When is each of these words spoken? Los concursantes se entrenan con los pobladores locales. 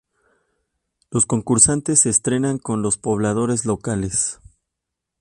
Los 1.11 1.27
concursantes 1.27 1.99
se 1.99 2.09
entrenan 2.09 2.57
con 2.57 2.81
los 2.81 2.97
pobladores 2.97 3.65
locales. 3.65 4.39